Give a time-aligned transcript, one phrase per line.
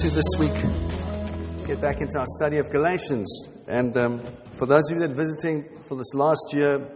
[0.00, 0.52] to this week
[1.66, 3.48] get back into our study of Galatians.
[3.66, 6.88] And um, for those of you that are visiting for this last year,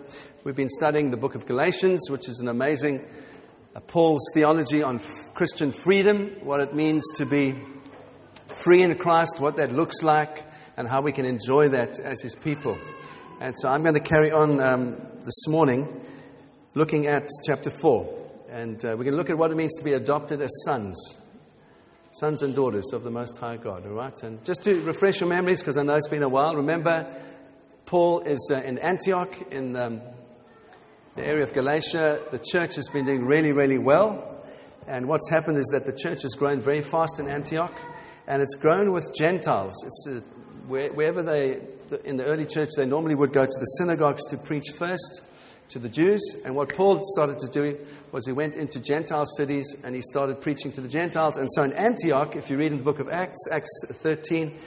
[0.45, 3.04] we've been studying the book of Galatians, which is an amazing
[3.74, 7.56] uh, Paul's theology on f- Christian freedom, what it means to be
[8.62, 10.46] free in Christ, what that looks like,
[10.77, 12.78] and how we can enjoy that as his people.
[13.41, 16.05] And so I'm going to carry on um, this morning
[16.74, 18.28] looking at chapter 4.
[18.50, 20.96] And uh, we're going to look at what it means to be adopted as sons
[22.12, 24.23] sons and daughters of the Most High God, all right?
[24.23, 27.21] And just to refresh your memories, because I know it's been a while, remember,
[27.87, 30.02] Paul is uh, in Antioch in um,
[31.16, 32.21] the area of Galatia.
[32.30, 34.45] The church has been doing really, really well.
[34.87, 37.75] And what's happened is that the church has grown very fast in Antioch,
[38.27, 39.73] and it's grown with Gentiles.
[39.85, 40.21] It's uh,
[40.69, 41.60] wherever they,
[42.05, 45.23] in the early church, they normally would go to the synagogues to preach first
[45.73, 46.20] to the Jews.
[46.45, 47.78] And what Paul started to do
[48.12, 51.37] was he went into Gentile cities and he started preaching to the Gentiles.
[51.37, 54.59] And so in Antioch, if you read in the book of Acts, Acts 13,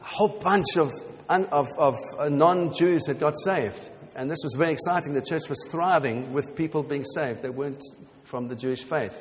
[0.00, 0.90] a whole bunch of,
[1.28, 3.90] of, of uh, non Jews had got saved.
[4.14, 5.14] And this was very exciting.
[5.14, 7.82] The church was thriving with people being saved that weren't
[8.24, 9.16] from the Jewish faith.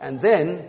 [0.00, 0.68] And then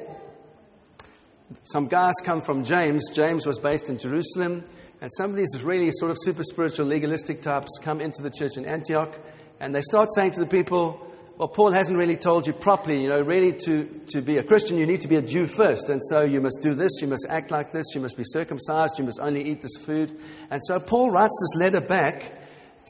[1.65, 3.09] some guys come from James.
[3.13, 4.63] James was based in Jerusalem.
[5.01, 8.57] And some of these really sort of super spiritual, legalistic types come into the church
[8.57, 9.13] in Antioch.
[9.59, 11.01] And they start saying to the people,
[11.37, 14.77] well, Paul hasn't really told you properly, you know, really to, to be a Christian,
[14.77, 15.89] you need to be a Jew first.
[15.89, 18.97] And so you must do this, you must act like this, you must be circumcised,
[18.97, 20.17] you must only eat this food.
[20.49, 22.31] And so Paul writes this letter back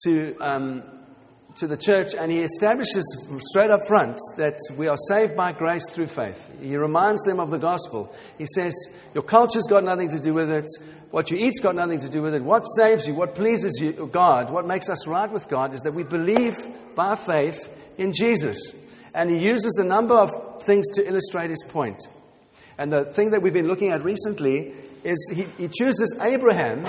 [0.04, 0.84] to, um,
[1.56, 3.04] to the church and he establishes
[3.40, 6.42] straight up front that we are saved by grace through faith.
[6.62, 8.14] He reminds them of the gospel.
[8.38, 8.74] He says,
[9.14, 10.66] Your culture's got nothing to do with it.
[11.12, 12.44] What you eat's got nothing to do with it.
[12.44, 15.94] What saves you, what pleases you, God, what makes us right with God is that
[15.94, 16.54] we believe
[16.94, 18.74] by faith in Jesus.
[19.14, 22.02] And he uses a number of things to illustrate his point.
[22.78, 24.74] And the thing that we've been looking at recently
[25.06, 26.86] is he, he chooses Abraham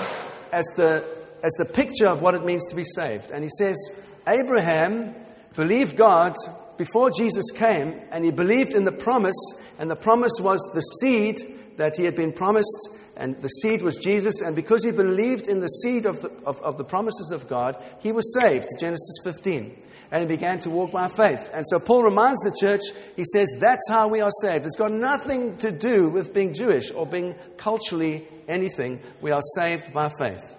[0.51, 1.05] as the,
[1.41, 3.31] as the picture of what it means to be saved.
[3.31, 3.77] And he says,
[4.27, 5.15] Abraham
[5.55, 6.35] believed God
[6.77, 9.39] before Jesus came, and he believed in the promise,
[9.79, 13.97] and the promise was the seed that he had been promised and the seed was
[13.97, 14.41] Jesus.
[14.41, 17.83] And because he believed in the seed of the, of, of the promises of God,
[17.99, 19.83] he was saved, Genesis 15.
[20.11, 21.49] And he began to walk by faith.
[21.51, 22.81] And so Paul reminds the church,
[23.15, 24.65] he says, that's how we are saved.
[24.65, 29.01] It's got nothing to do with being Jewish or being culturally anything.
[29.19, 30.56] We are saved by faith.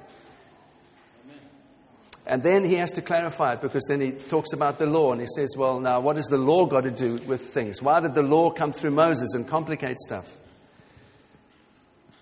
[2.29, 5.21] And then he has to clarify it because then he talks about the law and
[5.21, 7.81] he says, well, now what has the law got to do with things?
[7.81, 10.27] Why did the law come through Moses and complicate stuff?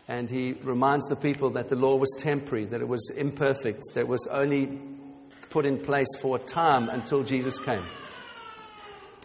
[0.06, 4.00] And he reminds the people that the law was temporary, that it was imperfect, that
[4.02, 4.78] it was only
[5.50, 7.82] put in place for a time until Jesus came.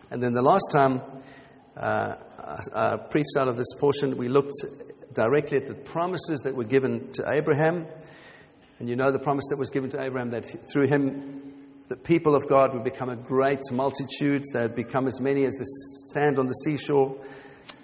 [0.09, 1.01] And then the last time
[1.77, 2.15] uh,
[2.73, 4.55] I preached out of this portion, we looked
[5.13, 7.85] directly at the promises that were given to Abraham.
[8.81, 10.43] And you know the promise that was given to Abraham that
[10.73, 11.53] through him
[11.87, 14.41] the people of God would become a great multitude.
[14.51, 15.65] They would become as many as the
[16.15, 17.15] sand on the seashore.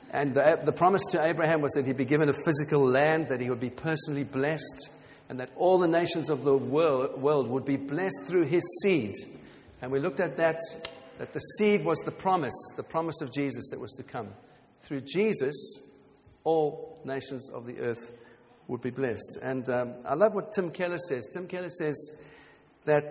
[0.09, 3.39] And the, the promise to Abraham was that he'd be given a physical land, that
[3.39, 4.89] he would be personally blessed,
[5.29, 9.13] and that all the nations of the world, world would be blessed through his seed.
[9.83, 10.59] And we looked at that,
[11.19, 14.29] that the seed was the promise, the promise of Jesus that was to come.
[14.81, 15.79] Through Jesus,
[16.43, 18.13] all nations of the earth
[18.67, 19.39] would be blessed.
[19.41, 21.27] And um, I love what Tim Keller says.
[21.33, 22.11] Tim Keller says
[22.85, 23.09] that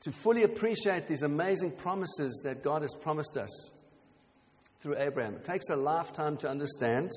[0.00, 3.70] to fully appreciate these amazing promises that God has promised us,
[4.86, 5.34] through Abraham.
[5.34, 7.10] It takes a lifetime to understand,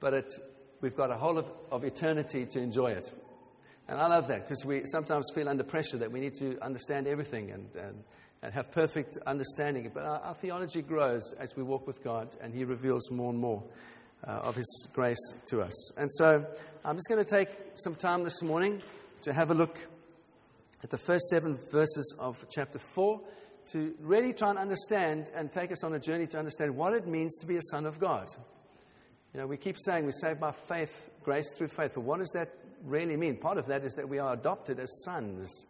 [0.00, 0.34] but it,
[0.80, 3.12] we've got a whole of, of eternity to enjoy it.
[3.86, 7.06] And I love that because we sometimes feel under pressure that we need to understand
[7.06, 8.04] everything and, and,
[8.42, 9.90] and have perfect understanding.
[9.94, 13.38] But our, our, theology grows as we walk with God, and He reveals more and
[13.38, 13.62] more
[14.26, 15.96] uh, of His grace to us.
[15.96, 16.46] And so
[16.84, 18.82] I'm just going to take some time this morning
[19.22, 19.78] to have a look
[20.82, 23.20] at the first seven verses of chapter 4
[23.72, 27.06] to really try and understand and take us on a journey to understand what it
[27.06, 28.28] means to be a son of God.
[29.34, 31.92] You know, we keep saying we're saved by faith, grace through faith.
[31.94, 32.54] But what does that
[32.84, 33.36] really mean?
[33.36, 35.66] Part of that is that we are adopted as sons.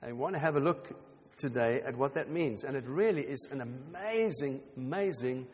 [0.00, 0.96] And we want to have a look
[1.36, 2.64] today at what that means.
[2.64, 5.46] And it really is an amazing, amazing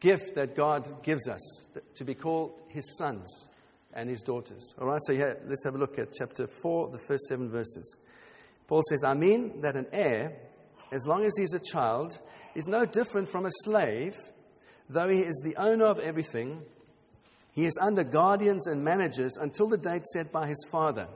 [0.00, 3.48] gift that God gives us to be called his sons
[3.92, 4.74] and his daughters.
[4.80, 7.96] All right, so yeah, let's have a look at chapter 4, the first seven verses.
[8.66, 10.36] Paul says, I mean that an heir
[10.90, 12.18] as long as he's a child,
[12.54, 14.14] is no different from a slave,
[14.88, 16.62] though he is the owner of everything.
[17.52, 21.08] He is under guardians and managers until the date set by his father.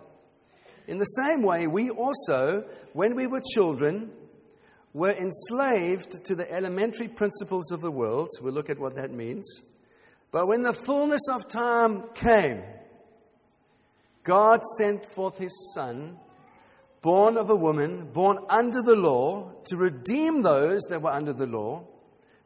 [0.86, 4.10] In the same way, we also, when we were children,
[4.92, 8.28] were enslaved to the elementary principles of the world.
[8.40, 9.62] We'll look at what that means.
[10.32, 12.62] But when the fullness of time came,
[14.24, 16.18] God sent forth his Son,
[17.02, 21.46] born of a woman, born under the law, to redeem those that were under the
[21.46, 21.84] law,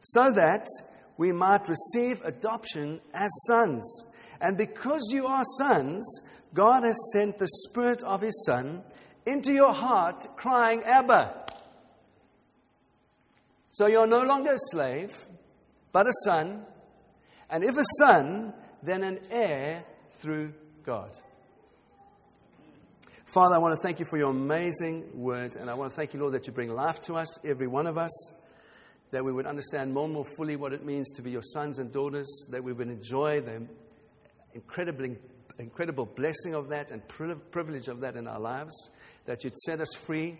[0.01, 0.65] so that
[1.17, 4.05] we might receive adoption as sons.
[4.41, 6.21] And because you are sons,
[6.53, 8.83] God has sent the Spirit of His Son
[9.25, 11.44] into your heart, crying, Abba.
[13.75, 15.13] So you're no longer a slave,
[15.91, 16.63] but a son.
[17.49, 19.83] And if a son, then an heir
[20.21, 21.11] through God.
[23.25, 25.57] Father, I want to thank you for your amazing word.
[25.57, 27.85] And I want to thank you, Lord, that you bring life to us, every one
[27.85, 28.33] of us
[29.11, 31.77] that we would understand more and more fully what it means to be your sons
[31.77, 33.67] and daughters, that we would enjoy the
[34.53, 35.17] incredibly,
[35.59, 37.05] incredible blessing of that and
[37.51, 38.89] privilege of that in our lives,
[39.25, 40.39] that you'd set us free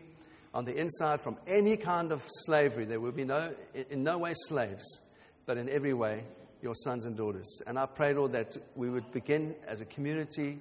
[0.55, 2.85] on the inside from any kind of slavery.
[2.85, 3.53] There will be no,
[3.89, 5.01] in no way slaves,
[5.45, 6.23] but in every way
[6.61, 7.61] your sons and daughters.
[7.67, 10.59] And I pray, Lord, that we would begin as a community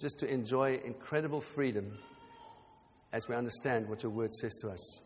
[0.00, 1.96] just to enjoy incredible freedom
[3.12, 5.00] as we understand what your word says to us.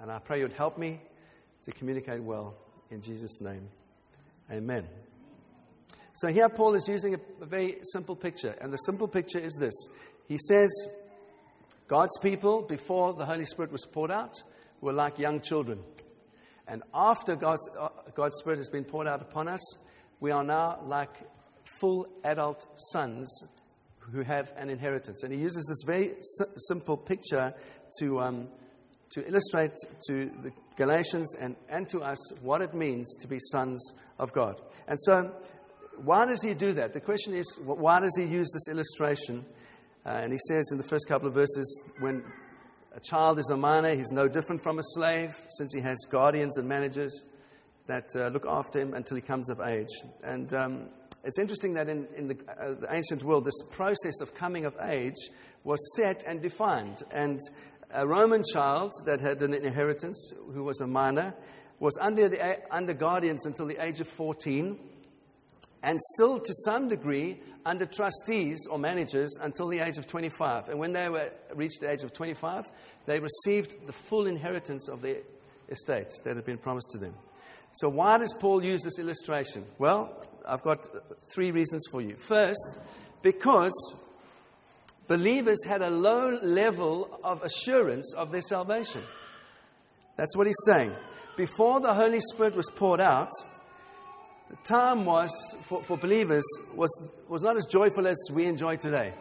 [0.00, 1.00] And I pray you'd help me
[1.62, 2.56] to communicate well
[2.90, 3.68] in Jesus' name.
[4.50, 4.86] Amen.
[6.14, 9.54] So here Paul is using a, a very simple picture, and the simple picture is
[9.54, 9.74] this.
[10.26, 10.70] He says,
[11.86, 14.34] God's people, before the Holy Spirit was poured out,
[14.80, 15.80] were like young children.
[16.66, 19.60] And after God's, uh, God's Spirit has been poured out upon us,
[20.20, 21.10] we are now like
[21.80, 23.44] full adult sons
[23.98, 25.22] who have an inheritance.
[25.22, 27.54] And he uses this very s- simple picture
[28.00, 28.48] to, um,
[29.10, 29.74] to illustrate
[30.08, 34.60] to the Galatians and, and to us what it means to be sons of God.
[34.88, 35.32] And so,
[35.96, 36.92] why does he do that?
[36.92, 39.44] The question is, why does he use this illustration?
[40.06, 42.22] Uh, and he says in the first couple of verses, when
[42.94, 46.58] a child is a minor, he's no different from a slave, since he has guardians
[46.58, 47.24] and managers
[47.86, 49.88] that uh, look after him until he comes of age.
[50.22, 50.88] And um,
[51.24, 54.76] it's interesting that in, in the, uh, the, ancient world, this process of coming of
[54.82, 55.30] age
[55.64, 57.02] was set and defined.
[57.14, 57.40] And
[57.90, 61.34] a Roman child that had an inheritance, who was a minor,
[61.80, 64.78] was under, the, under guardians until the age of 14,
[65.84, 70.70] and still to some degree under trustees or managers until the age of 25.
[70.70, 72.64] And when they were, reached the age of 25,
[73.06, 75.18] they received the full inheritance of their
[75.68, 77.14] estates that had been promised to them.
[77.72, 79.64] So, why does Paul use this illustration?
[79.78, 80.86] Well, I've got
[81.32, 82.16] three reasons for you.
[82.16, 82.78] First,
[83.22, 83.94] because
[85.08, 89.02] believers had a low level of assurance of their salvation.
[90.16, 90.94] That's what he's saying.
[91.36, 93.30] Before the Holy Spirit was poured out,
[94.64, 95.30] time was
[95.66, 96.90] for, for believers was,
[97.28, 99.12] was not as joyful as we enjoy today.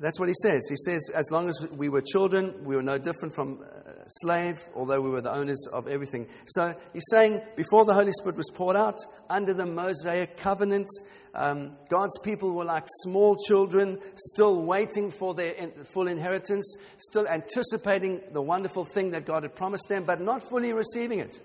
[0.00, 0.66] That's what he says.
[0.68, 4.56] He says, as long as we were children, we were no different from a slave,
[4.74, 6.28] although we were the owners of everything.
[6.46, 8.96] So he's saying, before the Holy Spirit was poured out,
[9.28, 10.86] under the Mosaic covenant,
[11.34, 17.26] um, God's people were like small children, still waiting for their in, full inheritance, still
[17.26, 21.40] anticipating the wonderful thing that God had promised them, but not fully receiving it.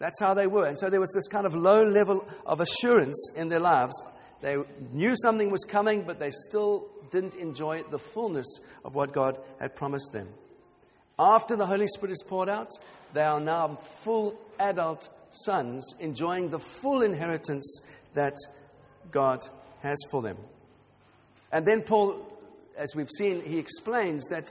[0.00, 0.64] That's how they were.
[0.64, 3.92] And so there was this kind of low level of assurance in their lives.
[4.40, 4.56] They
[4.92, 8.46] knew something was coming, but they still didn't enjoy the fullness
[8.82, 10.28] of what God had promised them.
[11.18, 12.70] After the Holy Spirit is poured out,
[13.12, 17.80] they are now full adult sons enjoying the full inheritance
[18.14, 18.36] that
[19.10, 19.40] God
[19.82, 20.38] has for them.
[21.52, 22.26] And then Paul,
[22.74, 24.50] as we've seen, he explains that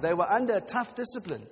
[0.00, 1.46] they were under tough discipline.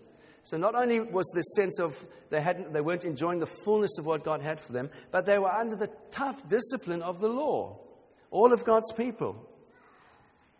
[0.44, 1.94] So not only was this sense of
[2.30, 5.38] they, hadn't, they weren't enjoying the fullness of what God had for them, but they
[5.38, 7.78] were under the tough discipline of the law.
[8.30, 9.46] All of God's people.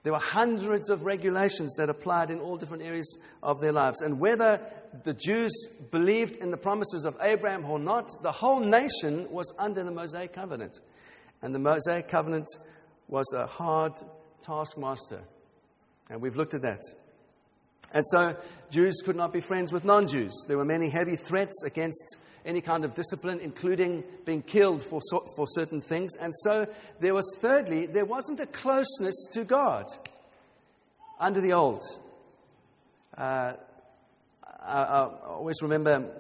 [0.03, 4.01] There were hundreds of regulations that applied in all different areas of their lives.
[4.01, 4.61] And whether
[5.05, 5.53] the Jews
[5.91, 10.33] believed in the promises of Abraham or not, the whole nation was under the Mosaic
[10.33, 10.79] covenant.
[11.43, 12.47] And the Mosaic covenant
[13.09, 13.93] was a hard
[14.43, 15.21] taskmaster.
[16.09, 16.81] And we've looked at that.
[17.93, 18.37] And so
[18.71, 20.33] Jews could not be friends with non Jews.
[20.47, 25.01] There were many heavy threats against any kind of discipline, including being killed for,
[25.37, 26.17] for certain things.
[26.17, 26.67] And so
[27.01, 29.87] there was, thirdly, there wasn't a closeness to God
[31.19, 31.83] under the old.
[33.17, 33.55] Uh,
[34.63, 36.11] I, I, always remember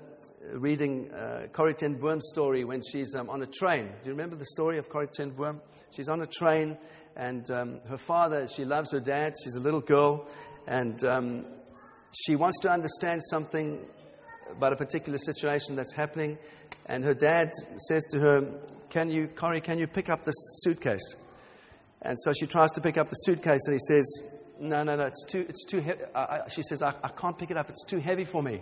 [0.53, 3.87] reading uh, Corrie ten Boom's story when she's um, on a train.
[3.87, 5.61] Do you remember the story of Corrie ten Boom?
[5.91, 6.77] She's on a train,
[7.17, 9.35] and um, her father, she loves her dad.
[9.43, 10.27] She's a little girl,
[10.71, 11.45] and um,
[12.13, 13.81] she wants to understand something
[14.53, 16.39] about a particular situation that's happening.
[16.87, 17.51] And her dad
[17.89, 21.17] says to her, Can you, Corrie, can you pick up this suitcase?
[22.03, 24.23] And so she tries to pick up the suitcase, and he says,
[24.61, 26.03] No, no, no, it's too, it's too heavy.
[26.51, 28.61] She says, I, I can't pick it up, it's too heavy for me.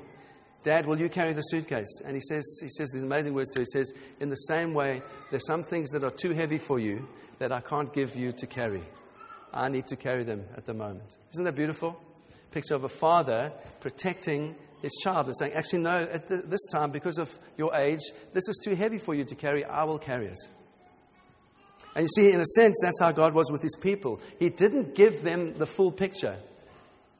[0.62, 2.00] Dad, will you carry the suitcase?
[2.04, 3.66] And he says, he says these amazing words to her.
[3.70, 7.06] He says, In the same way, there's some things that are too heavy for you
[7.38, 8.82] that I can't give you to carry.
[9.52, 11.16] I need to carry them at the moment.
[11.32, 11.98] Isn't that beautiful?
[12.50, 16.90] Picture of a father protecting his child and saying, Actually, no, at the, this time,
[16.90, 18.00] because of your age,
[18.32, 19.64] this is too heavy for you to carry.
[19.64, 20.38] I will carry it.
[21.94, 24.20] And you see, in a sense, that's how God was with his people.
[24.38, 26.36] He didn't give them the full picture.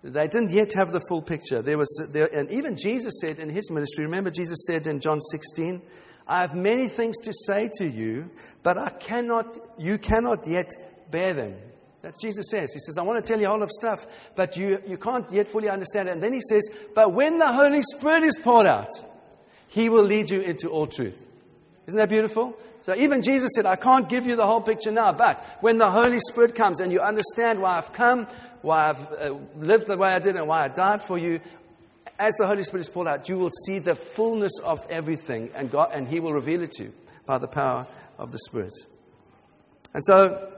[0.04, 1.62] They didn't yet have the full picture.
[1.62, 5.20] There was, there, and even Jesus said in his ministry, remember Jesus said in John
[5.20, 5.82] 16,
[6.28, 8.30] I have many things to say to you,
[8.62, 10.70] but I cannot, you cannot yet
[11.11, 11.56] bear them.
[12.02, 12.73] That's Jesus says.
[12.73, 14.97] He says, I want to tell you a whole lot of stuff, but you, you
[14.97, 16.12] can't yet fully understand it.
[16.12, 18.90] And then he says, But when the Holy Spirit is poured out,
[19.69, 21.19] he will lead you into all truth.
[21.87, 22.57] Isn't that beautiful?
[22.83, 25.90] So even Jesus said, I can't give you the whole picture now, but when the
[25.90, 28.26] Holy Spirit comes and you understand why I've come,
[28.62, 31.40] why I've uh, lived the way I did, and why I died for you,
[32.19, 35.71] as the Holy Spirit is poured out, you will see the fullness of everything, and,
[35.71, 36.93] God, and He will reveal it to you
[37.26, 37.87] by the power
[38.19, 38.73] of the Spirit.
[39.93, 40.50] And so,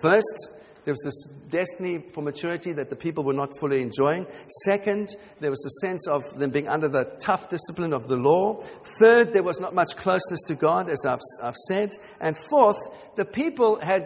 [0.00, 0.50] first,
[0.84, 4.26] there was this destiny for maturity that the people were not fully enjoying.
[4.64, 8.62] Second, there was the sense of them being under the tough discipline of the law.
[9.00, 11.92] Third, there was not much closeness to God, as I've, I've said.
[12.20, 12.76] And fourth,
[13.16, 14.04] the people had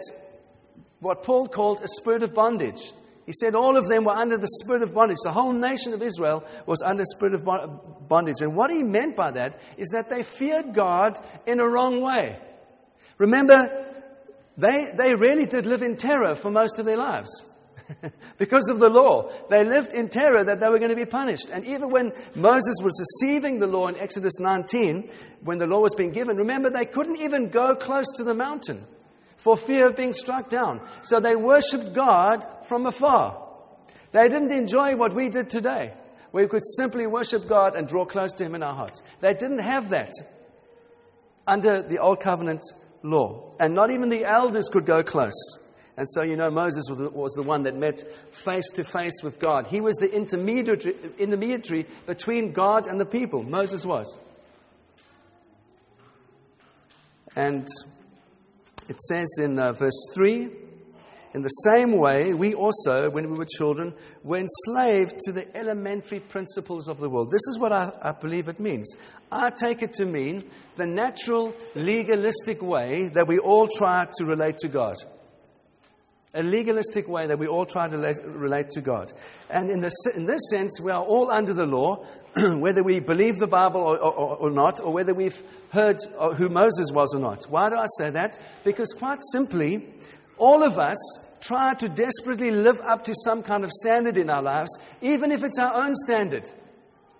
[1.01, 2.93] what Paul called a spirit of bondage.
[3.25, 5.17] He said all of them were under the spirit of bondage.
[5.23, 7.45] The whole nation of Israel was under spirit of
[8.07, 8.41] bondage.
[8.41, 12.39] And what he meant by that is that they feared God in a wrong way.
[13.17, 13.88] Remember,
[14.59, 17.45] they, they really did live in terror for most of their lives.
[18.37, 19.31] because of the law.
[19.49, 21.49] They lived in terror that they were going to be punished.
[21.49, 25.09] And even when Moses was receiving the law in Exodus 19,
[25.43, 28.85] when the law was being given, remember they couldn't even go close to the mountain
[29.37, 30.81] for fear of being struck down.
[31.01, 33.47] So they worshiped God from afar.
[34.11, 35.93] They didn't enjoy what we did today,
[36.31, 39.01] where we could simply worship God and draw close to Him in our hearts.
[39.21, 40.11] They didn't have that
[41.47, 42.63] under the Old Covenant
[43.03, 43.51] law.
[43.59, 45.59] And not even the elders could go close.
[45.97, 49.67] And so, you know, Moses was the one that met face to face with God.
[49.67, 53.43] He was the intermediary, intermediary between God and the people.
[53.43, 54.17] Moses was.
[57.35, 57.67] And
[58.87, 60.49] it says in uh, verse 3
[61.33, 63.93] In the same way, we also, when we were children,
[64.23, 67.29] were enslaved to the elementary principles of the world.
[67.29, 68.95] This is what I, I believe it means.
[69.31, 70.43] I take it to mean
[70.75, 74.95] the natural, legalistic way that we all try to relate to God
[76.33, 79.11] a legalistic way that we all try to relate to God.
[79.49, 82.05] And in this, in this sense, we are all under the law,
[82.35, 85.97] whether we believe the Bible or, or, or, not, or whether we've heard
[86.37, 87.45] who Moses was or not.
[87.45, 88.37] Why do I say that?
[88.63, 89.87] Because quite simply,
[90.39, 90.97] all of us
[91.41, 94.69] try to desperately live up to some kind of standard in our lives,
[95.01, 96.49] even if it's our own standard.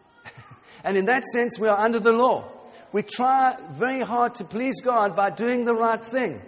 [0.83, 2.45] and in that sense, we are under the law.
[2.91, 6.41] We try very hard to please God by doing the right thing.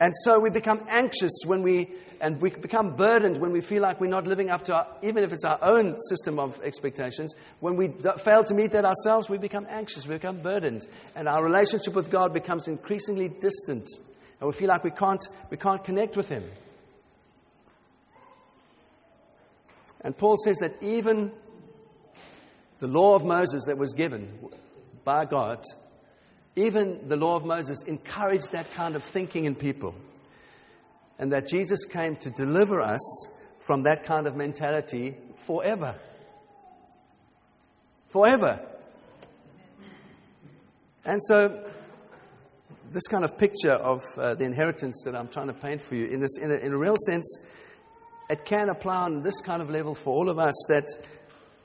[0.00, 1.88] And so we become anxious when we,
[2.20, 5.24] and we become burdened when we feel like we're not living up to our, even
[5.24, 7.34] if it's our own system of expectations.
[7.60, 7.88] When we
[8.22, 10.86] fail to meet that ourselves, we become anxious, we become burdened.
[11.16, 13.88] And our relationship with God becomes increasingly distant.
[14.40, 16.44] And we feel like we can't, we can't connect with Him.
[20.02, 21.32] And Paul says that even
[22.80, 24.28] the law of Moses that was given
[25.04, 25.64] by God
[26.58, 29.94] even the law of Moses encouraged that kind of thinking in people.
[31.18, 33.00] And that Jesus came to deliver us
[33.60, 35.16] from that kind of mentality
[35.46, 35.94] forever.
[38.10, 38.60] Forever.
[41.04, 41.67] And so,
[42.92, 46.06] this kind of picture of uh, the inheritance that I'm trying to paint for you,
[46.06, 47.46] in, this, in, a, in a real sense,
[48.30, 50.86] it can apply on this kind of level for all of us that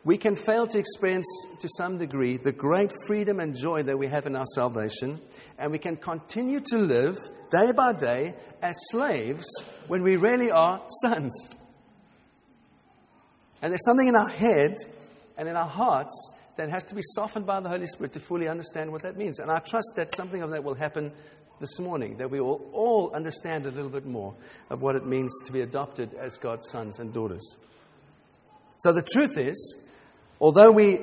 [0.05, 1.25] we can fail to experience
[1.61, 5.19] to some degree the great freedom and joy that we have in our salvation,
[5.57, 7.17] and we can continue to live
[7.49, 9.45] day by day as slaves
[9.87, 11.49] when we really are sons.
[13.61, 14.75] And there's something in our head
[15.37, 18.47] and in our hearts that has to be softened by the Holy Spirit to fully
[18.47, 19.39] understand what that means.
[19.39, 21.11] And I trust that something of that will happen
[21.59, 24.33] this morning, that we will all understand a little bit more
[24.69, 27.57] of what it means to be adopted as God's sons and daughters.
[28.79, 29.83] So the truth is,
[30.43, 30.99] Although we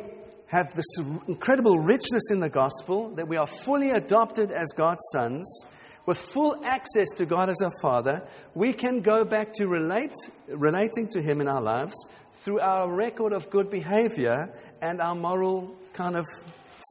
[0.48, 5.64] have this incredible richness in the gospel that we are fully adopted as God's sons,
[6.04, 8.22] with full access to God as our Father,
[8.54, 10.12] we can go back to relate,
[10.48, 11.94] relating to Him in our lives
[12.40, 16.26] through our record of good behavior and our moral kind of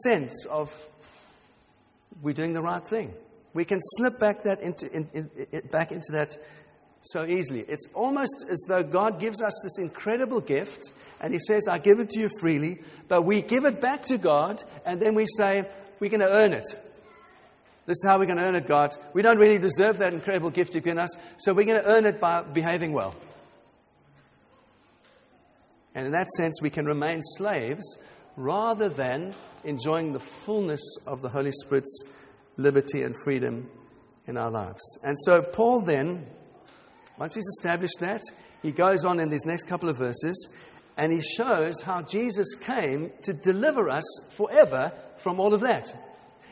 [0.03, 0.71] sense of
[2.21, 3.13] we're doing the right thing.
[3.53, 6.37] We can slip back, that into, in, in, back into that
[7.01, 7.61] so easily.
[7.61, 11.99] It's almost as though God gives us this incredible gift and He says, I give
[11.99, 15.67] it to you freely, but we give it back to God and then we say,
[15.99, 16.67] we're going to earn it.
[17.85, 18.91] This is how we're going to earn it, God.
[19.13, 22.05] We don't really deserve that incredible gift you've given us, so we're going to earn
[22.05, 23.15] it by behaving well.
[25.95, 27.97] And in that sense, we can remain slaves
[28.35, 32.03] rather than enjoying the fullness of the Holy Spirit's
[32.57, 33.69] liberty and freedom
[34.27, 34.81] in our lives.
[35.03, 36.25] And so, Paul then,
[37.17, 38.21] once he's established that,
[38.61, 40.49] he goes on in these next couple of verses
[40.97, 44.03] and he shows how Jesus came to deliver us
[44.35, 45.93] forever from all of that.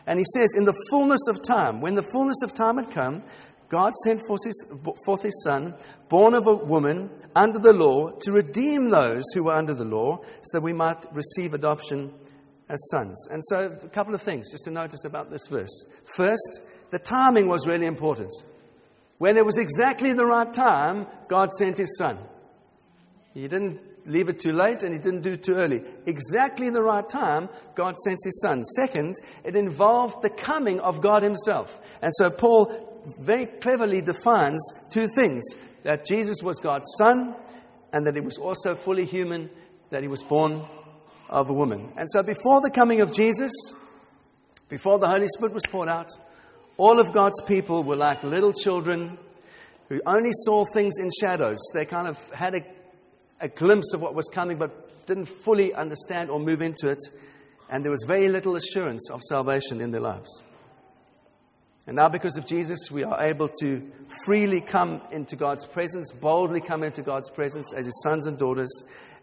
[0.06, 3.24] And he says, in the fullness of time, when the fullness of time had come,
[3.70, 4.72] God sent forth his,
[5.06, 5.74] forth his, Son,
[6.10, 10.18] born of a woman, under the law, to redeem those who were under the law,
[10.42, 12.14] so that we might receive adoption
[12.70, 13.28] as sons.
[13.30, 15.86] And so, a couple of things just to notice about this verse.
[16.16, 18.32] First, the timing was really important.
[19.18, 22.18] When it was exactly the right time, God sent his Son.
[23.34, 25.84] He didn't leave it too late and he didn't do it too early.
[26.06, 28.64] Exactly the right time, God sends his son.
[28.64, 31.80] Second, it involved the coming of God himself.
[32.02, 32.87] And so Paul
[33.20, 34.62] very cleverly defines
[34.92, 35.44] two things
[35.84, 37.36] that Jesus was God's son
[37.94, 39.50] and that he was also fully human,
[39.90, 40.62] that he was born
[41.30, 41.92] of a woman.
[41.98, 43.52] And so before the coming of Jesus,
[44.70, 46.10] before the Holy Spirit was poured out,
[46.78, 49.18] all of God's people were like little children
[49.90, 51.60] who only saw things in shadows.
[51.74, 52.62] They kind of had a
[53.40, 57.00] a glimpse of what was coming, but didn't fully understand or move into it.
[57.70, 60.44] And there was very little assurance of salvation in their lives.
[61.88, 63.82] And now, because of Jesus, we are able to
[64.26, 68.70] freely come into God's presence, boldly come into God's presence as His sons and daughters.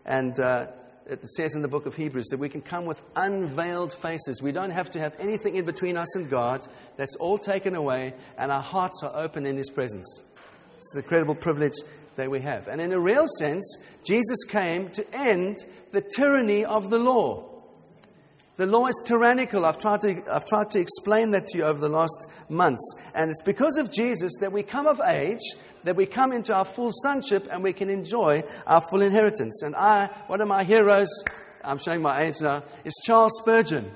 [0.06, 0.68] And uh,
[1.06, 4.40] it says in the book of Hebrews that we can come with unveiled faces.
[4.40, 6.66] We don't have to have anything in between us and God.
[6.97, 10.23] That's all taken away, and our hearts are open in His presence.
[10.78, 11.76] It's the incredible privilege
[12.16, 12.68] that we have.
[12.68, 17.54] And in a real sense, Jesus came to end the tyranny of the law.
[18.57, 19.64] The law is tyrannical.
[19.64, 22.97] I've tried, to, I've tried to explain that to you over the last months.
[23.12, 25.40] And it's because of Jesus that we come of age,
[25.83, 29.62] that we come into our full sonship, and we can enjoy our full inheritance.
[29.62, 31.09] And I, one of my heroes,
[31.64, 33.90] I'm showing my age now, is Charles Spurgeon.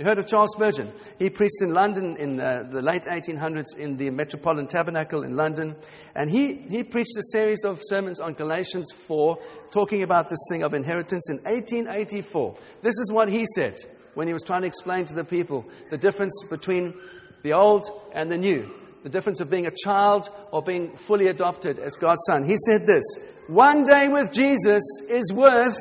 [0.00, 0.90] You heard of Charles Spurgeon?
[1.18, 5.76] He preached in London in uh, the late 1800s in the Metropolitan Tabernacle in London.
[6.14, 9.38] And he, he preached a series of sermons on Galatians 4,
[9.70, 12.56] talking about this thing of inheritance in 1884.
[12.80, 13.76] This is what he said
[14.14, 16.94] when he was trying to explain to the people the difference between
[17.42, 17.84] the old
[18.14, 18.70] and the new,
[19.02, 22.44] the difference of being a child or being fully adopted as God's son.
[22.44, 23.04] He said this
[23.48, 25.76] One day with Jesus is worth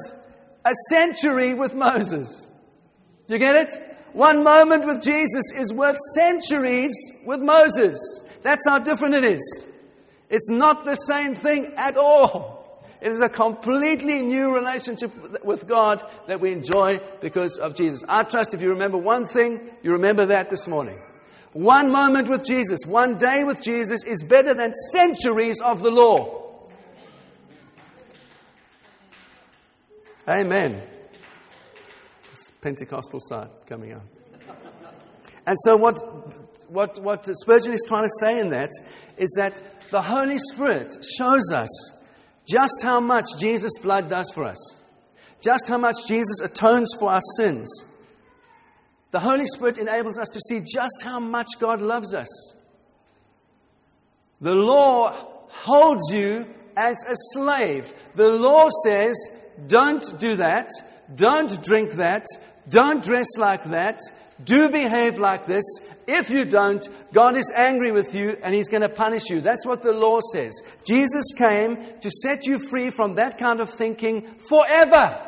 [0.65, 2.49] a century with Moses.
[3.29, 3.88] Do you get it?
[4.13, 6.93] One moment with Jesus is worth centuries
[7.25, 7.97] with Moses.
[8.41, 9.63] That's how different it is.
[10.29, 12.59] It's not the same thing at all.
[13.01, 18.03] It is a completely new relationship with God that we enjoy because of Jesus.
[18.07, 20.99] I trust if you remember one thing, you remember that this morning.
[21.53, 26.67] One moment with Jesus, one day with Jesus is better than centuries of the law.
[30.27, 30.81] Amen.
[32.61, 34.03] Pentecostal side coming out.
[35.45, 35.97] And so, what,
[36.69, 38.69] what, what Spurgeon is trying to say in that
[39.17, 41.69] is that the Holy Spirit shows us
[42.47, 44.75] just how much Jesus' blood does for us,
[45.41, 47.85] just how much Jesus atones for our sins.
[49.11, 52.27] The Holy Spirit enables us to see just how much God loves us.
[54.41, 56.45] The law holds you
[56.77, 57.91] as a slave.
[58.15, 59.15] The law says,
[59.67, 60.69] don't do that,
[61.15, 62.25] don't drink that,
[62.69, 63.99] don't dress like that.
[64.43, 65.63] Do behave like this.
[66.07, 69.41] If you don't, God is angry with you and He's going to punish you.
[69.41, 70.61] That's what the law says.
[70.85, 75.19] Jesus came to set you free from that kind of thinking forever.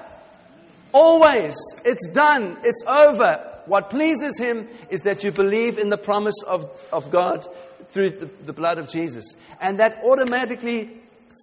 [0.93, 1.57] Always.
[1.83, 2.57] It's done.
[2.63, 3.47] It's over.
[3.65, 7.47] What pleases Him is that you believe in the promise of, of God
[7.89, 9.35] through the, the blood of Jesus.
[9.59, 10.89] And that automatically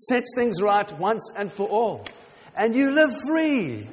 [0.08, 2.04] sets things right once and for all.
[2.56, 3.88] And you live free.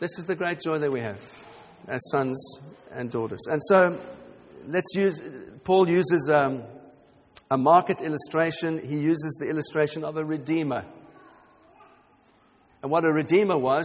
[0.00, 1.18] This is the great joy that we have
[1.88, 2.60] as sons
[2.92, 3.40] and daughters.
[3.50, 3.98] And so
[4.68, 5.20] let's use,
[5.64, 6.62] Paul uses um,
[7.50, 8.78] a market illustration.
[8.78, 10.84] He uses the illustration of a redeemer.
[12.80, 13.84] And what a redeemer was,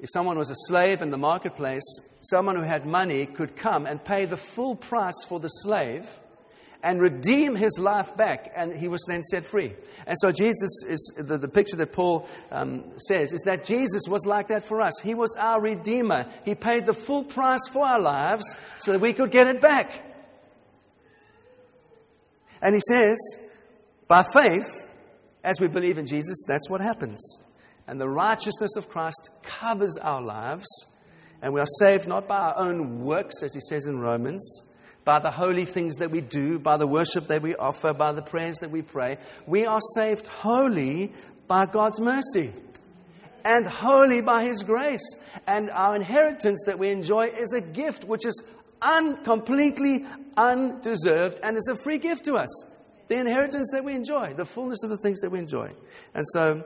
[0.00, 1.84] if someone was a slave in the marketplace,
[2.22, 6.04] someone who had money could come and pay the full price for the slave
[6.82, 9.72] and redeem his life back, and he was then set free.
[10.06, 14.26] And so, Jesus is the, the picture that Paul um, says is that Jesus was
[14.26, 15.00] like that for us.
[15.00, 16.26] He was our Redeemer.
[16.44, 18.44] He paid the full price for our lives
[18.78, 19.92] so that we could get it back.
[22.60, 23.18] And he says,
[24.08, 24.68] by faith,
[25.44, 27.20] as we believe in Jesus, that's what happens.
[27.86, 30.66] And the righteousness of Christ covers our lives.
[31.42, 34.62] And we are saved not by our own works, as he says in Romans,
[35.04, 38.22] by the holy things that we do, by the worship that we offer, by the
[38.22, 39.18] prayers that we pray.
[39.46, 41.12] We are saved wholly
[41.48, 42.52] by God's mercy
[43.44, 45.16] and wholly by His grace.
[45.46, 48.40] And our inheritance that we enjoy is a gift which is
[48.80, 52.64] un- completely undeserved and is a free gift to us.
[53.08, 55.70] The inheritance that we enjoy, the fullness of the things that we enjoy.
[56.14, 56.64] And so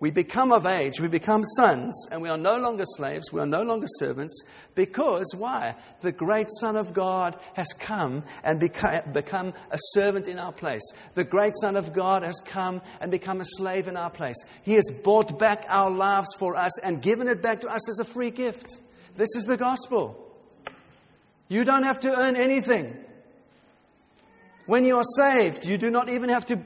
[0.00, 3.46] we become of age, we become sons, and we are no longer slaves, we are
[3.46, 4.42] no longer servants,
[4.74, 5.76] because why?
[6.00, 10.80] The great Son of God has come and beca- become a servant in our place.
[11.14, 14.42] The great Son of God has come and become a slave in our place.
[14.62, 17.98] He has bought back our lives for us and given it back to us as
[17.98, 18.80] a free gift.
[19.16, 20.26] This is the gospel.
[21.48, 22.96] You don't have to earn anything.
[24.64, 26.58] When you are saved, you do not even have to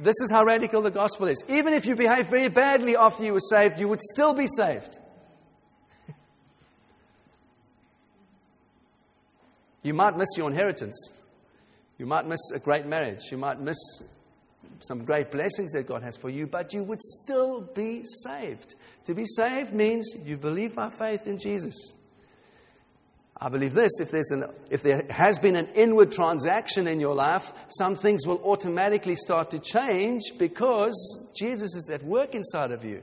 [0.00, 1.42] this is how radical the gospel is.
[1.48, 4.98] Even if you behave very badly after you were saved, you would still be saved.
[9.82, 11.12] You might miss your inheritance.
[11.98, 13.20] You might miss a great marriage.
[13.30, 13.78] You might miss
[14.80, 18.74] some great blessings that God has for you, but you would still be saved.
[19.06, 21.94] To be saved means you believe by faith in Jesus.
[23.40, 27.14] I believe this if, there's an, if there has been an inward transaction in your
[27.14, 32.84] life, some things will automatically start to change because Jesus is at work inside of
[32.84, 33.02] you.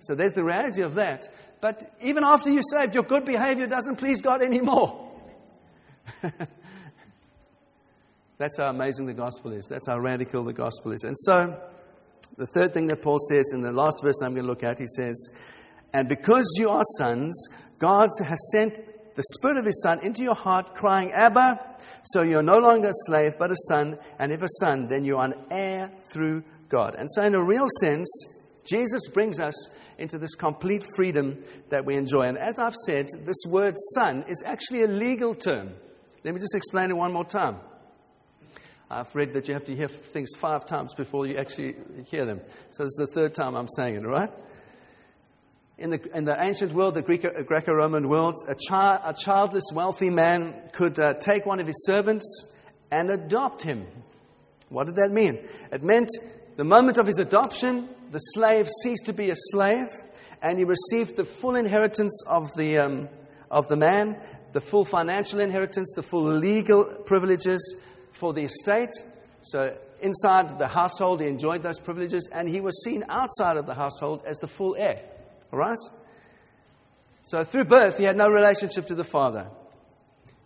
[0.00, 1.28] So there's the reality of that.
[1.60, 5.10] But even after you're saved, your good behavior doesn't please God anymore.
[8.38, 9.66] That's how amazing the gospel is.
[9.66, 11.02] That's how radical the gospel is.
[11.02, 11.60] And so,
[12.36, 14.78] the third thing that Paul says in the last verse I'm going to look at,
[14.78, 15.30] he says,
[15.92, 17.48] And because you are sons,
[17.80, 18.78] God has sent
[19.18, 21.58] the Spirit of His Son into your heart, crying, Abba.
[22.04, 23.98] So you're no longer a slave, but a son.
[24.16, 26.94] And if a son, then you're an heir through God.
[26.96, 28.08] And so, in a real sense,
[28.64, 31.36] Jesus brings us into this complete freedom
[31.70, 32.28] that we enjoy.
[32.28, 35.72] And as I've said, this word son is actually a legal term.
[36.22, 37.56] Let me just explain it one more time.
[38.88, 41.74] I've read that you have to hear things five times before you actually
[42.06, 42.40] hear them.
[42.70, 44.30] So this is the third time I'm saying it, right?
[45.78, 50.10] In the, in the ancient world, the Greco Roman world, a, chi- a, childless, wealthy
[50.10, 52.50] man could uh, take one of his servants
[52.90, 53.86] and adopt him.
[54.70, 55.38] What did that mean?
[55.70, 56.08] It meant
[56.56, 59.86] the moment of his adoption, the slave ceased to be a slave
[60.42, 63.08] and he received the full inheritance of the, um,
[63.50, 64.18] of the man,
[64.52, 67.76] the full financial inheritance, the full legal privileges
[68.14, 68.90] for the estate.
[69.42, 73.74] So inside the household, he enjoyed those privileges, and he was seen outside of the
[73.74, 75.00] household as the full heir.
[75.52, 75.78] All right?
[77.22, 79.46] So through birth, he had no relationship to the father.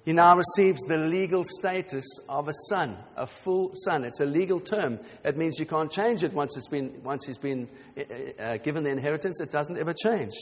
[0.05, 4.05] He now receives the legal status of a son, a full son.
[4.05, 4.99] It's a legal term.
[5.25, 8.83] It means you can't change it once, it's been, once he's been uh, uh, given
[8.83, 9.41] the inheritance.
[9.41, 10.33] It doesn't ever change.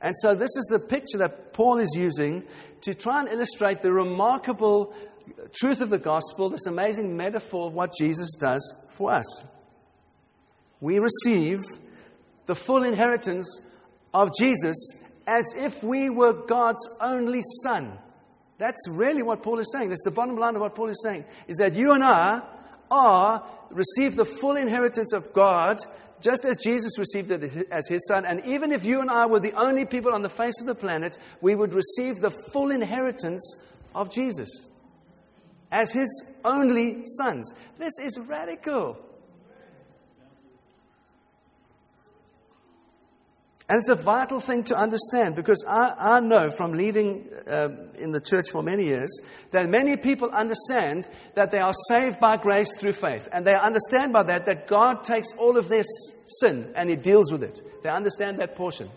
[0.00, 2.44] And so, this is the picture that Paul is using
[2.82, 4.94] to try and illustrate the remarkable
[5.52, 9.26] truth of the gospel, this amazing metaphor of what Jesus does for us.
[10.80, 11.64] We receive
[12.44, 13.60] the full inheritance
[14.14, 14.76] of Jesus
[15.26, 17.98] as if we were God's only son.
[18.58, 19.90] That's really what Paul is saying.
[19.90, 21.24] That's the bottom line of what Paul is saying.
[21.46, 22.42] Is that you and I
[22.90, 25.78] are receive the full inheritance of God
[26.20, 28.24] just as Jesus received it as his son.
[28.24, 30.74] And even if you and I were the only people on the face of the
[30.74, 33.62] planet, we would receive the full inheritance
[33.94, 34.48] of Jesus
[35.70, 36.08] as his
[36.44, 37.52] only sons.
[37.76, 38.96] This is radical.
[43.68, 48.12] And it's a vital thing to understand because I, I know from leading um, in
[48.12, 49.10] the church for many years
[49.50, 53.28] that many people understand that they are saved by grace through faith.
[53.32, 55.82] And they understand by that that God takes all of their
[56.40, 57.60] sin and He deals with it.
[57.82, 58.88] They understand that portion.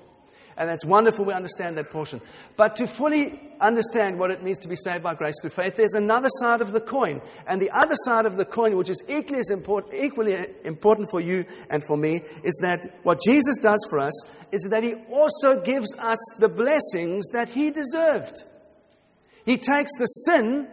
[0.60, 2.20] And it's wonderful we understand that portion.
[2.58, 5.94] But to fully understand what it means to be saved by grace through faith, there's
[5.94, 7.22] another side of the coin.
[7.48, 11.22] And the other side of the coin, which is equally, as important, equally important for
[11.22, 15.62] you and for me, is that what Jesus does for us is that He also
[15.62, 18.44] gives us the blessings that He deserved.
[19.46, 20.68] He takes the sin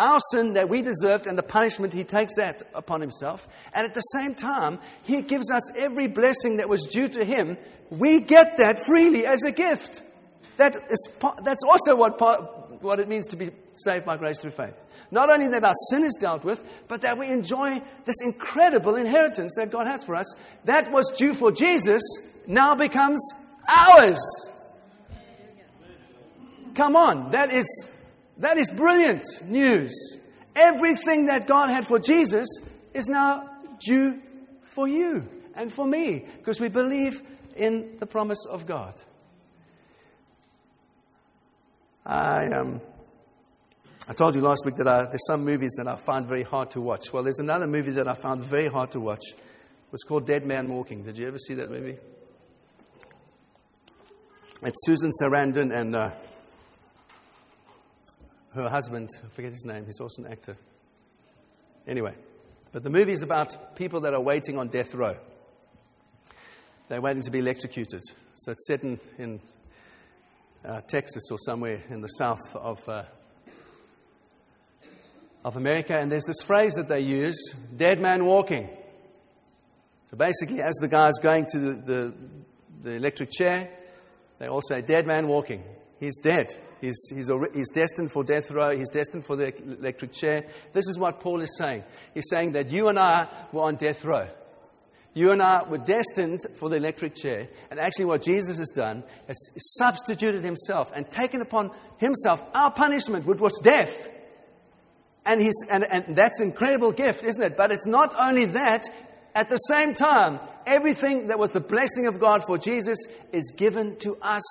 [0.00, 3.46] our sin that we deserved and the punishment, he takes that upon himself.
[3.72, 7.58] And at the same time, he gives us every blessing that was due to him
[7.90, 10.02] we get that freely as a gift.
[10.56, 11.08] That is,
[11.42, 14.74] that's also what, what it means to be saved by grace through faith.
[15.10, 19.54] Not only that our sin is dealt with, but that we enjoy this incredible inheritance
[19.56, 20.36] that God has for us.
[20.66, 22.02] That was due for Jesus,
[22.46, 23.20] now becomes
[23.68, 24.20] ours.
[26.74, 27.66] Come on, that is,
[28.40, 30.18] that is brilliant news.
[30.56, 32.48] Everything that God had for Jesus
[32.92, 33.48] is now
[33.78, 34.20] due
[34.74, 37.22] for you and for me because we believe
[37.56, 38.94] in the promise of God.
[42.04, 42.80] I, um,
[44.08, 46.70] I told you last week that I, there's some movies that I find very hard
[46.72, 47.12] to watch.
[47.12, 49.22] Well, there's another movie that I found very hard to watch.
[49.32, 51.02] It was called Dead Man Walking.
[51.02, 51.96] Did you ever see that movie?
[54.62, 56.10] It's Susan Sarandon and uh,
[58.54, 59.10] her husband.
[59.24, 59.84] I forget his name.
[59.86, 60.56] He's also an actor.
[61.86, 62.14] Anyway,
[62.72, 65.16] but the movie is about people that are waiting on death row.
[66.88, 68.00] They're waiting to be electrocuted.
[68.34, 69.40] So it's set in, in
[70.64, 73.04] uh, Texas or somewhere in the south of, uh,
[75.44, 75.96] of America.
[75.96, 78.68] And there's this phrase that they use dead man walking.
[80.10, 82.14] So basically, as the guy's going to the, the,
[82.82, 83.70] the electric chair,
[84.38, 85.62] they all say, dead man walking.
[86.00, 86.54] He's dead.
[86.80, 88.76] He's, he's, he's destined for death row.
[88.76, 90.44] He's destined for the electric chair.
[90.72, 91.84] This is what Paul is saying.
[92.14, 94.28] He's saying that you and I were on death row.
[95.12, 97.48] You and I were destined for the electric chair.
[97.70, 103.26] And actually, what Jesus has done is substituted himself and taken upon himself our punishment,
[103.26, 103.92] which was death.
[105.26, 107.56] And, he's, and, and that's an incredible gift, isn't it?
[107.56, 108.84] But it's not only that,
[109.34, 112.98] at the same time, everything that was the blessing of God for Jesus
[113.32, 114.42] is given to us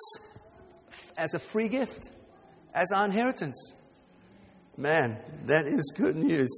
[1.16, 2.10] as a free gift,
[2.74, 3.74] as our inheritance.
[4.76, 6.50] Man, that is good news.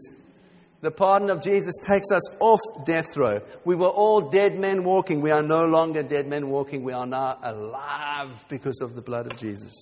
[0.80, 3.40] The pardon of Jesus takes us off death row.
[3.64, 5.20] We were all dead men walking.
[5.20, 6.82] We are no longer dead men walking.
[6.82, 9.72] We are now alive because of the blood of Jesus.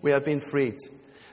[0.00, 0.76] We have been freed.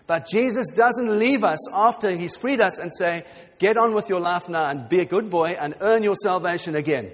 [0.08, 3.24] But Jesus doesn't leave us after he's freed us and say,
[3.60, 6.76] Get on with your life now and be a good boy and earn your salvation
[6.76, 7.12] again.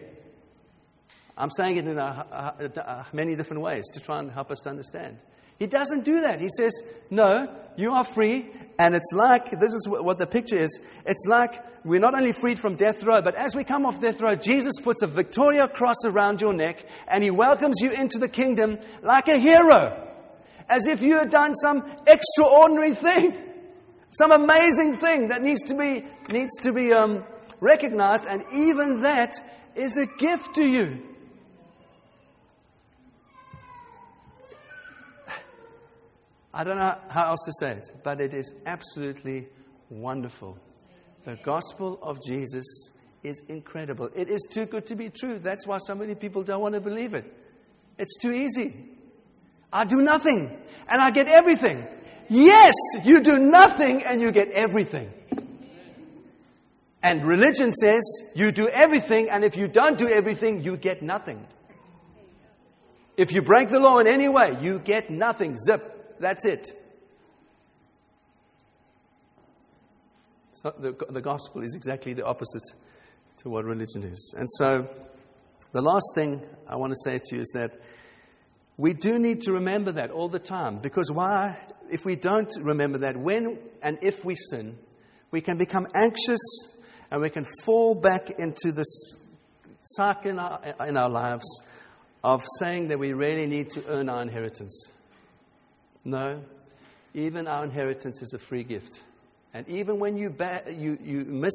[1.38, 4.60] I'm saying it in a, a, a, many different ways to try and help us
[4.62, 5.20] to understand.
[5.60, 6.40] He doesn't do that.
[6.40, 6.74] He says,
[7.12, 8.50] No, you are free.
[8.80, 10.80] And it's like this is what the picture is.
[11.06, 14.22] It's like we're not only freed from death row, but as we come off death
[14.22, 18.30] row, Jesus puts a Victoria cross around your neck and he welcomes you into the
[18.30, 20.02] kingdom like a hero,
[20.70, 23.34] as if you had done some extraordinary thing,
[24.12, 27.26] some amazing thing that needs to be, needs to be um,
[27.60, 29.36] recognized, and even that
[29.76, 31.09] is a gift to you.
[36.54, 39.48] I don't know how else to say it, but it is absolutely
[39.90, 40.58] wonderful
[41.30, 42.92] the gospel of Jesus
[43.24, 44.10] is incredible.
[44.16, 45.38] It is too good to be true.
[45.38, 47.32] That's why so many people don't want to believe it.
[47.98, 48.74] It's too easy.
[49.72, 50.50] I do nothing
[50.88, 51.86] and I get everything.
[52.30, 55.12] Yes, you do nothing and you get everything.
[57.04, 58.02] And religion says
[58.36, 61.46] you do everything, and if you don't do everything, you get nothing.
[63.16, 65.56] If you break the law in any way, you get nothing.
[65.56, 65.99] Zip.
[66.20, 66.72] That's it.
[70.62, 72.64] The, the gospel is exactly the opposite
[73.38, 74.36] to what religion is.
[74.38, 74.90] And so,
[75.72, 77.80] the last thing I want to say to you is that
[78.76, 80.80] we do need to remember that all the time.
[80.80, 81.58] Because why?
[81.90, 84.78] If we don't remember that, when and if we sin,
[85.32, 86.40] we can become anxious
[87.12, 89.14] and we can fall back into this
[89.84, 91.62] cycle in our, in our lives
[92.24, 94.90] of saying that we really need to earn our inheritance.
[96.06, 96.42] No,
[97.14, 99.02] even our inheritance is a free gift.
[99.54, 101.54] And even when you, ba- you, you miss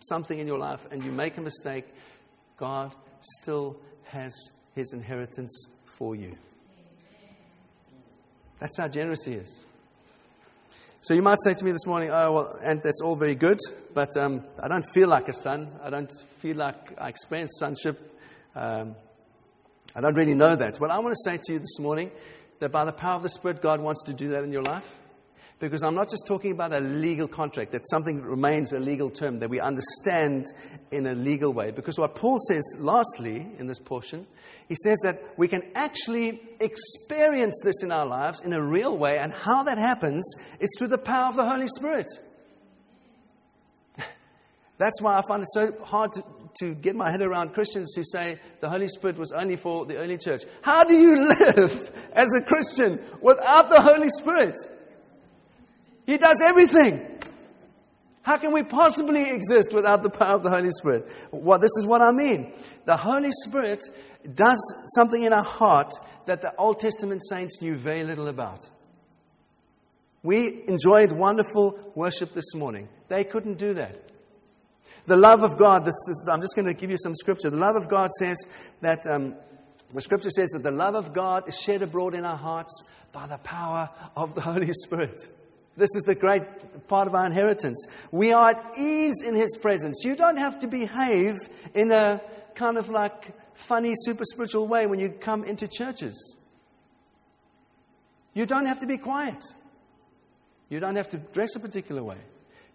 [0.00, 1.84] something in your life and you make a mistake,
[2.58, 2.92] God
[3.40, 3.76] still
[4.08, 4.34] has
[4.74, 6.36] his inheritance for you.
[8.60, 9.64] That's how generous he is.
[11.00, 13.58] So you might say to me this morning, oh, well, and that's all very good,
[13.94, 15.68] but um, I don't feel like a son.
[15.82, 17.98] I don't feel like I experience sonship.
[18.54, 18.96] Um,
[19.94, 20.80] I don't really know that.
[20.80, 22.10] Well, I want to say to you this morning
[22.60, 24.86] that by the power of the Spirit, God wants to do that in your life.
[25.58, 29.08] Because I'm not just talking about a legal contract, that something that remains a legal
[29.08, 30.44] term, that we understand
[30.90, 31.70] in a legal way.
[31.70, 34.26] Because what Paul says, lastly, in this portion,
[34.68, 39.18] he says that we can actually experience this in our lives in a real way,
[39.18, 42.06] and how that happens is through the power of the Holy Spirit.
[44.76, 46.22] That's why I find it so hard to,
[46.60, 49.96] to get my head around Christians who say the Holy Spirit was only for the
[49.96, 50.42] early church.
[50.62, 54.54] How do you live as a Christian without the Holy Spirit?
[56.06, 57.04] He does everything.
[58.22, 61.08] How can we possibly exist without the power of the Holy Spirit?
[61.30, 62.52] Well, this is what I mean.
[62.84, 63.84] The Holy Spirit
[64.34, 64.58] does
[64.94, 65.92] something in our heart
[66.26, 68.68] that the Old Testament saints knew very little about.
[70.22, 72.88] We enjoyed wonderful worship this morning.
[73.06, 73.96] They couldn't do that.
[75.06, 77.48] The love of God, is, I'm just going to give you some scripture.
[77.48, 78.44] The love of God says
[78.80, 79.36] that, um,
[79.94, 83.26] the scripture says that the love of God is shed abroad in our hearts by
[83.26, 85.28] the power of the Holy Spirit.
[85.76, 86.42] This is the great
[86.88, 87.86] part of our inheritance.
[88.10, 90.02] We are at ease in His presence.
[90.04, 91.36] You don't have to behave
[91.74, 92.20] in a
[92.54, 96.36] kind of like funny, super spiritual way when you come into churches.
[98.34, 99.42] You don't have to be quiet.
[100.68, 102.18] You don't have to dress a particular way.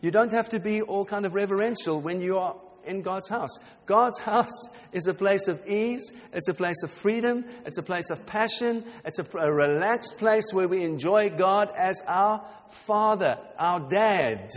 [0.01, 3.59] You don't have to be all kind of reverential when you are in God's house.
[3.85, 8.09] God's house is a place of ease, it's a place of freedom, it's a place
[8.09, 13.79] of passion, it's a, a relaxed place where we enjoy God as our Father, our
[13.79, 14.51] Dad.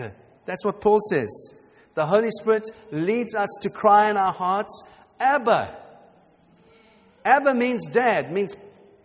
[0.46, 1.30] That's what Paul says.
[1.94, 4.82] The Holy Spirit leads us to cry in our hearts,
[5.20, 5.76] Abba.
[7.24, 8.54] Abba means dad, means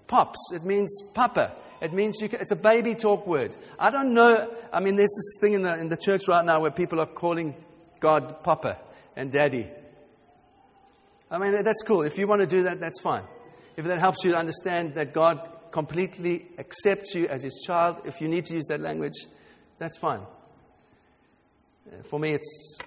[0.08, 1.56] pops, it means papa.
[1.82, 3.56] It means can, it's a baby talk word.
[3.78, 4.54] I don't know.
[4.72, 7.06] I mean, there's this thing in the, in the church right now where people are
[7.06, 7.56] calling
[8.00, 8.78] God Papa
[9.16, 9.68] and Daddy.
[11.32, 12.02] I mean, that's cool.
[12.02, 13.24] If you want to do that, that's fine.
[13.78, 18.20] If that helps you to understand that God completely accepts you as His child, if
[18.20, 19.14] you need to use that language,
[19.78, 20.22] that's fine.
[21.88, 22.78] Uh, for me, it's.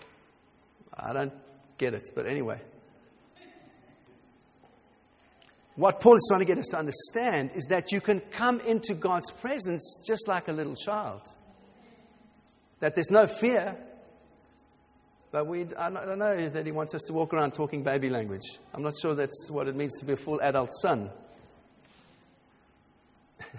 [0.95, 1.33] I don't
[1.79, 2.11] get it.
[2.15, 2.61] But anyway.
[5.75, 8.95] What Paul is trying to get us to understand is that you can come into
[8.95, 11.23] God's presence just like a little child.
[12.81, 13.77] That there's no fear,
[15.31, 18.59] but we, I don't know that he wants us to walk around talking baby language.
[18.75, 21.11] I'm not sure that's what it means to be a full adult son.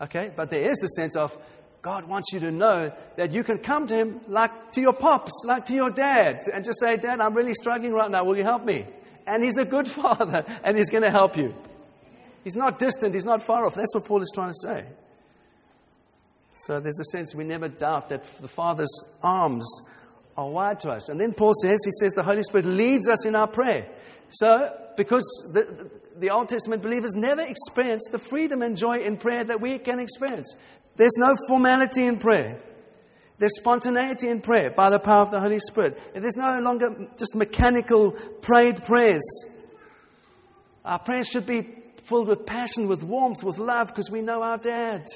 [0.00, 1.36] okay, but there is the sense of
[1.82, 5.44] God wants you to know that you can come to Him like to your pops,
[5.44, 8.24] like to your dad, and just say, Dad, I'm really struggling right now.
[8.24, 8.86] Will you help me?
[9.26, 11.54] And He's a good Father, and He's going to help you.
[12.44, 13.74] He's not distant, He's not far off.
[13.74, 14.86] That's what Paul is trying to say.
[16.54, 19.66] So there's a sense we never doubt that the Father's arms
[20.36, 21.08] are wide to us.
[21.08, 23.86] And then Paul says, he says the Holy Spirit leads us in our prayer.
[24.30, 29.44] So, because the, the Old Testament believers never experienced the freedom and joy in prayer
[29.44, 30.56] that we can experience.
[30.96, 32.58] There's no formality in prayer.
[33.42, 36.00] There's spontaneity in prayer by the power of the Holy Spirit.
[36.14, 39.24] And there's no longer just mechanical prayed prayers.
[40.84, 41.66] Our prayers should be
[42.04, 45.06] filled with passion, with warmth, with love, because we know our dad.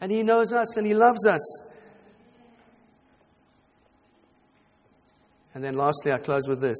[0.00, 1.68] And he knows us and he loves us.
[5.52, 6.78] And then lastly, I close with this.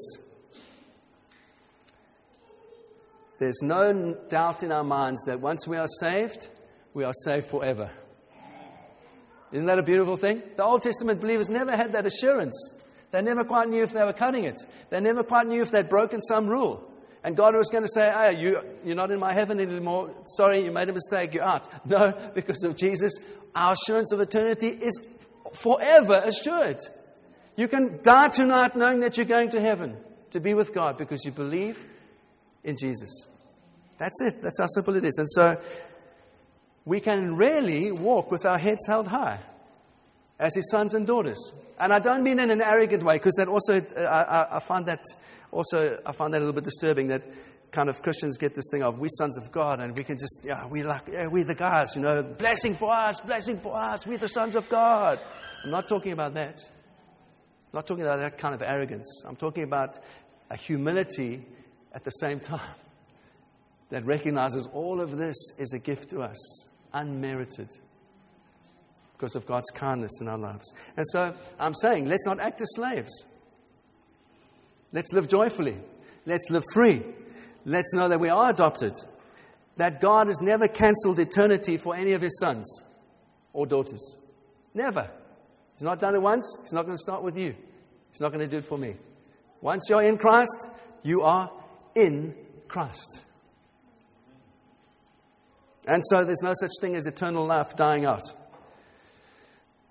[3.37, 6.47] There's no doubt in our minds that once we are saved,
[6.93, 7.91] we are saved forever.
[9.51, 10.43] Isn't that a beautiful thing?
[10.55, 12.55] The Old Testament believers never had that assurance.
[13.11, 14.59] They never quite knew if they were cutting it.
[14.89, 16.85] They never quite knew if they'd broken some rule.
[17.23, 20.11] And God was going to say, hey, you, you're not in my heaven anymore.
[20.37, 21.33] Sorry, you made a mistake.
[21.33, 21.67] You're out.
[21.85, 23.13] No, because of Jesus,
[23.55, 24.99] our assurance of eternity is
[25.53, 26.79] forever assured.
[27.55, 29.97] You can die tonight knowing that you're going to heaven
[30.31, 31.83] to be with God because you believe
[32.63, 33.27] in Jesus.
[33.97, 34.41] That's it.
[34.41, 35.17] That's how simple it is.
[35.17, 35.59] And so
[36.89, 39.39] we can really walk with our heads held high
[40.39, 41.53] as his sons and daughters.
[41.79, 44.87] And I don't mean in an arrogant way because that also, uh, I, I find
[44.87, 45.03] that
[45.51, 47.21] also, I find that a little bit disturbing that
[47.69, 50.41] kind of Christians get this thing of we're sons of God and we can just,
[50.43, 54.07] yeah, we like, yeah, we're the guys, you know, blessing for us, blessing for us,
[54.07, 55.19] we're the sons of God.
[55.63, 56.59] I'm not talking about that.
[57.71, 59.21] I'm not talking about that kind of arrogance.
[59.27, 59.99] I'm talking about
[60.49, 61.45] a humility
[61.93, 62.73] at the same time
[63.91, 67.75] that recognizes all of this is a gift to us, unmerited,
[69.13, 70.73] because of God's kindness in our lives.
[70.95, 73.25] And so I'm saying, let's not act as slaves.
[74.91, 75.77] Let's live joyfully.
[76.25, 77.03] Let's live free.
[77.65, 78.93] Let's know that we are adopted.
[79.77, 82.81] That God has never canceled eternity for any of his sons
[83.53, 84.17] or daughters.
[84.73, 85.09] Never.
[85.73, 87.55] He's not done it once, He's not going to start with you.
[88.11, 88.95] He's not going to do it for me.
[89.61, 90.69] Once you're in Christ,
[91.03, 91.51] you are
[91.95, 92.35] in
[92.67, 93.23] Christ.
[95.87, 98.23] And so there's no such thing as eternal life dying out.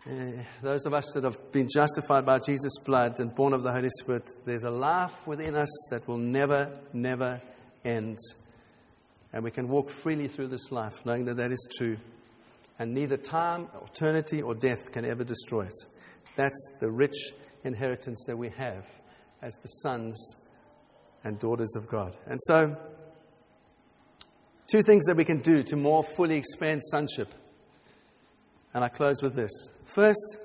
[0.09, 3.73] Uh, those of us that have been justified by Jesus' blood and born of the
[3.73, 7.41] Holy Spirit, there's a life within us that will never, never
[7.85, 8.17] end.
[9.33, 11.99] And we can walk freely through this life knowing that that is true
[12.79, 15.75] and neither time, eternity, or death can ever destroy it.
[16.37, 17.33] That's the rich
[17.65, 18.87] inheritance that we have
[19.43, 20.37] as the sons
[21.25, 22.17] and daughters of God.
[22.27, 22.77] And so,
[24.69, 27.33] two things that we can do to more fully expand sonship.
[28.75, 29.51] And I close with this.
[29.85, 30.39] First,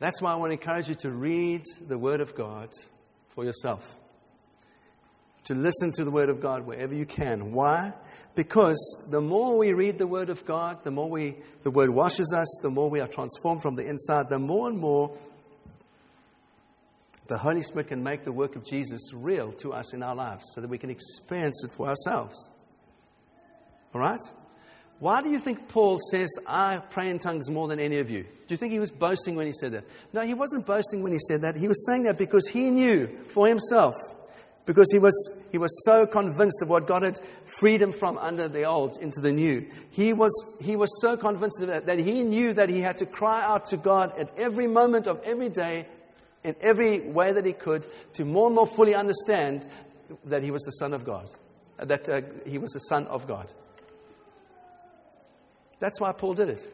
[0.00, 2.70] that's why I want to encourage you to read the Word of God
[3.34, 3.96] for yourself
[5.46, 7.52] to listen to the Word of God wherever you can.
[7.52, 7.92] Why?
[8.34, 12.34] Because the more we read the Word of God, the more we, the Word washes
[12.36, 15.16] us, the more we are transformed from the inside, the more and more
[17.28, 20.44] the Holy Spirit can make the work of Jesus real to us in our lives
[20.52, 22.50] so that we can experience it for ourselves.
[23.96, 24.20] All right?
[24.98, 28.24] Why do you think Paul says, I pray in tongues more than any of you?
[28.24, 29.84] Do you think he was boasting when he said that?
[30.12, 31.56] No, he wasn't boasting when he said that.
[31.56, 33.94] He was saying that because he knew for himself,
[34.66, 35.14] because he was,
[35.50, 37.18] he was so convinced of what God had
[37.58, 39.66] freed him from under the old into the new.
[39.92, 43.06] He was, he was so convinced of that that he knew that he had to
[43.06, 45.86] cry out to God at every moment of every day,
[46.44, 49.66] in every way that he could, to more and more fully understand
[50.26, 51.30] that he was the Son of God,
[51.78, 53.50] that uh, he was the Son of God.
[55.78, 56.68] That's why Paul did it.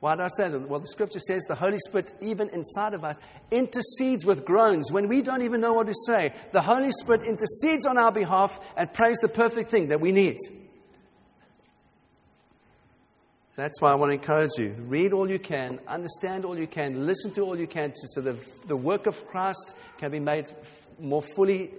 [0.00, 0.68] Why did I say that?
[0.68, 3.16] Well, the scripture says the Holy Spirit, even inside of us,
[3.50, 6.34] intercedes with groans when we don't even know what to say.
[6.52, 10.36] The Holy Spirit intercedes on our behalf and prays the perfect thing that we need.
[13.56, 14.76] That's why I want to encourage you.
[14.86, 18.68] Read all you can, understand all you can, listen to all you can, so that
[18.68, 20.50] the work of Christ can be made
[21.00, 21.70] more fully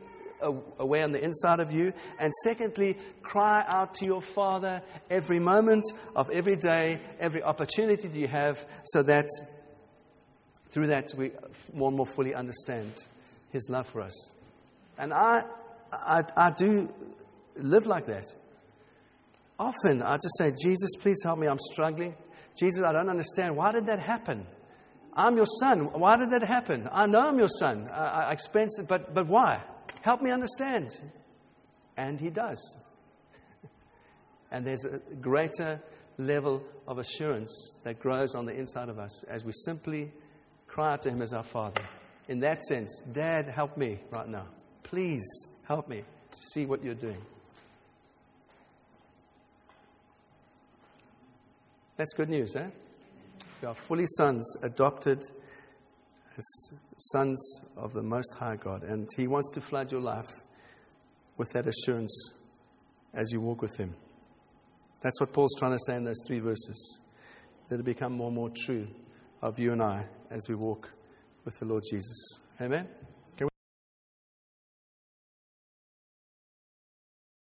[0.42, 1.94] away on the inside of you.
[2.20, 5.86] And secondly, cry out to your Father every moment
[6.16, 9.28] of every day, every opportunity that you have, so that
[10.70, 11.32] through that we
[11.74, 12.94] more and more fully understand
[13.52, 14.32] His love for us.
[14.98, 15.44] And I,
[15.92, 16.90] I, I do
[17.56, 18.26] live like that.
[19.60, 21.48] Often I just say, Jesus, please help me.
[21.48, 22.16] I'm struggling.
[22.60, 23.56] Jesus, I don't understand.
[23.56, 24.46] Why did that happen?
[25.14, 25.86] I'm your son.
[26.00, 26.88] Why did that happen?
[26.92, 27.88] I know I'm your son.
[27.92, 29.62] I, I it, but, but why?
[30.08, 30.98] Help me understand.
[31.98, 32.78] And he does.
[34.54, 35.82] and there's a greater
[36.18, 40.10] level of assurance that grows on the inside of us as we simply
[40.66, 41.82] cry out to him as our Father.
[42.30, 44.46] In that sense, Dad, help me right now.
[44.84, 45.28] Please
[45.68, 47.22] help me to see what you're doing.
[51.98, 52.68] That's good news, eh?
[53.62, 55.22] We are fully sons, adopted
[56.38, 58.84] as sons of the Most High God.
[58.84, 60.30] And He wants to flood your life
[61.38, 62.34] with that assurance
[63.14, 63.96] as you walk with Him.
[65.02, 67.00] That's what Paul's trying to say in those three verses.
[67.70, 68.88] That it become more and more true
[69.42, 70.92] of you and I as we walk
[71.46, 72.40] with the Lord Jesus.
[72.62, 72.88] Amen.